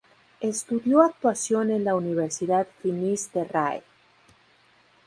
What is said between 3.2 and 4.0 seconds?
Terrae.